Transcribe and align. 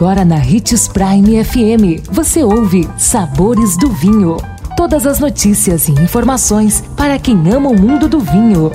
Agora 0.00 0.24
na 0.24 0.36
Ritz 0.36 0.88
Prime 0.88 1.44
FM, 1.44 2.08
você 2.10 2.42
ouve 2.42 2.88
Sabores 2.96 3.76
do 3.76 3.90
Vinho. 3.90 4.38
Todas 4.74 5.06
as 5.06 5.20
notícias 5.20 5.88
e 5.88 5.92
informações 5.92 6.82
para 6.96 7.18
quem 7.18 7.36
ama 7.52 7.68
o 7.68 7.78
mundo 7.78 8.08
do 8.08 8.18
vinho. 8.18 8.72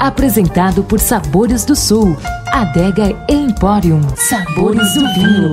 Apresentado 0.00 0.82
por 0.82 0.98
Sabores 0.98 1.64
do 1.64 1.76
Sul, 1.76 2.16
Adega 2.48 3.16
Emporium. 3.28 4.00
Sabores 4.16 4.94
do 4.94 5.14
Vinho. 5.14 5.52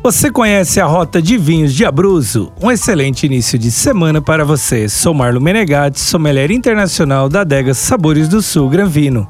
Você 0.00 0.30
conhece 0.30 0.80
a 0.80 0.86
Rota 0.86 1.20
de 1.20 1.36
Vinhos 1.36 1.74
de 1.74 1.84
Abruzzo? 1.84 2.52
Um 2.62 2.70
excelente 2.70 3.26
início 3.26 3.58
de 3.58 3.72
semana 3.72 4.22
para 4.22 4.44
você. 4.44 4.88
Sou 4.88 5.12
Marlo 5.12 5.40
Menegatti, 5.40 5.98
sommelier 5.98 6.52
internacional 6.52 7.28
da 7.28 7.40
adega 7.40 7.74
Sabores 7.74 8.28
do 8.28 8.40
Sul 8.40 8.70
Granvino. 8.70 9.26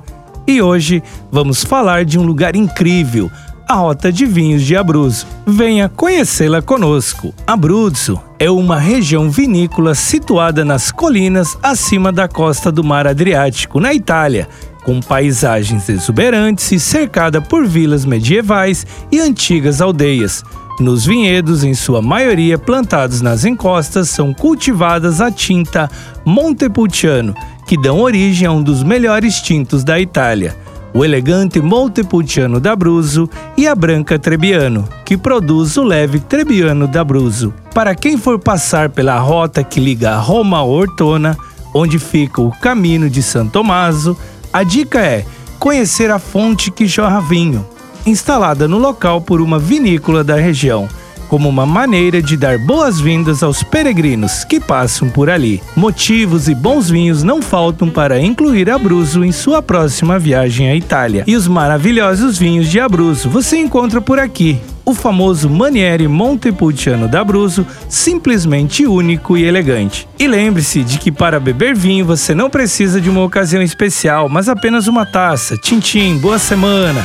E 0.48 0.62
hoje 0.62 1.02
vamos 1.30 1.62
falar 1.62 2.06
de 2.06 2.18
um 2.18 2.22
lugar 2.22 2.56
incrível, 2.56 3.30
a 3.68 3.74
Rota 3.74 4.10
de 4.10 4.24
Vinhos 4.24 4.62
de 4.62 4.74
Abruzzo. 4.74 5.26
Venha 5.46 5.90
conhecê-la 5.90 6.62
conosco. 6.62 7.34
Abruzzo 7.46 8.18
é 8.38 8.50
uma 8.50 8.78
região 8.78 9.28
vinícola 9.28 9.94
situada 9.94 10.64
nas 10.64 10.90
colinas 10.90 11.58
acima 11.62 12.10
da 12.10 12.26
costa 12.26 12.72
do 12.72 12.82
Mar 12.82 13.06
Adriático, 13.06 13.78
na 13.78 13.92
Itália, 13.92 14.48
com 14.84 15.00
paisagens 15.00 15.86
exuberantes 15.86 16.72
e 16.72 16.80
cercada 16.80 17.42
por 17.42 17.66
vilas 17.66 18.06
medievais 18.06 18.86
e 19.12 19.20
antigas 19.20 19.82
aldeias. 19.82 20.42
Nos 20.80 21.04
vinhedos, 21.04 21.62
em 21.62 21.74
sua 21.74 22.00
maioria 22.00 22.56
plantados 22.56 23.20
nas 23.20 23.44
encostas, 23.44 24.08
são 24.08 24.32
cultivadas 24.32 25.20
a 25.20 25.30
tinta 25.30 25.90
Montepulciano, 26.24 27.34
que 27.68 27.76
dão 27.76 28.00
origem 28.00 28.48
a 28.48 28.50
um 28.50 28.62
dos 28.62 28.82
melhores 28.82 29.42
tintos 29.42 29.84
da 29.84 30.00
Itália, 30.00 30.56
o 30.94 31.04
elegante 31.04 31.60
Montepulciano 31.60 32.58
d'Abruzzo 32.58 33.28
e 33.58 33.68
a 33.68 33.74
Branca 33.74 34.18
Trebbiano, 34.18 34.88
que 35.04 35.18
produz 35.18 35.76
o 35.76 35.82
leve 35.82 36.18
Trebbiano 36.18 36.88
d'Abruzzo. 36.88 37.52
Para 37.74 37.94
quem 37.94 38.16
for 38.16 38.38
passar 38.38 38.88
pela 38.88 39.18
rota 39.18 39.62
que 39.62 39.78
liga 39.78 40.16
Roma 40.16 40.56
a 40.56 40.64
Ortona, 40.64 41.36
onde 41.74 41.98
fica 41.98 42.40
o 42.40 42.50
caminho 42.50 43.10
de 43.10 43.22
San 43.22 43.46
Tommaso, 43.46 44.16
a 44.50 44.62
dica 44.62 45.00
é 45.00 45.26
conhecer 45.58 46.10
a 46.10 46.18
fonte 46.18 46.70
que 46.70 46.86
jorra 46.86 47.20
vinho, 47.20 47.66
instalada 48.06 48.66
no 48.66 48.78
local 48.78 49.20
por 49.20 49.42
uma 49.42 49.58
vinícola 49.58 50.24
da 50.24 50.36
região 50.36 50.88
como 51.28 51.48
uma 51.48 51.66
maneira 51.66 52.22
de 52.22 52.36
dar 52.36 52.58
boas-vindas 52.58 53.42
aos 53.42 53.62
peregrinos 53.62 54.44
que 54.44 54.58
passam 54.58 55.08
por 55.08 55.28
ali. 55.30 55.62
Motivos 55.76 56.48
e 56.48 56.54
bons 56.54 56.90
vinhos 56.90 57.22
não 57.22 57.42
faltam 57.42 57.90
para 57.90 58.20
incluir 58.20 58.70
Abruzzo 58.70 59.24
em 59.24 59.30
sua 59.30 59.62
próxima 59.62 60.18
viagem 60.18 60.68
à 60.70 60.74
Itália. 60.74 61.24
E 61.26 61.36
os 61.36 61.46
maravilhosos 61.46 62.38
vinhos 62.38 62.68
de 62.68 62.80
Abruzzo 62.80 63.28
você 63.28 63.58
encontra 63.58 64.00
por 64.00 64.18
aqui. 64.18 64.58
O 64.84 64.94
famoso 64.94 65.50
Maniere 65.50 66.08
Montepulciano 66.08 67.08
d'Abruzzo, 67.08 67.66
simplesmente 67.90 68.86
único 68.86 69.36
e 69.36 69.44
elegante. 69.44 70.08
E 70.18 70.26
lembre-se 70.26 70.82
de 70.82 70.98
que 70.98 71.12
para 71.12 71.38
beber 71.38 71.76
vinho 71.76 72.06
você 72.06 72.34
não 72.34 72.48
precisa 72.48 72.98
de 72.98 73.10
uma 73.10 73.22
ocasião 73.22 73.62
especial, 73.62 74.30
mas 74.30 74.48
apenas 74.48 74.86
uma 74.86 75.04
taça. 75.04 75.58
Tintim, 75.58 76.16
boa 76.16 76.38
semana! 76.38 77.04